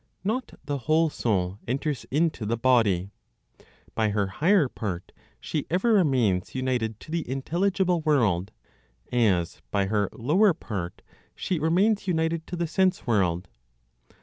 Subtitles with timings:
[0.23, 3.11] Not the whole soul enters into the body.
[3.93, 8.51] By her higher part, she ever remains united to the intelligible world;
[9.11, 11.03] as, by her lower part,
[11.35, 13.47] she remains united to the sense world.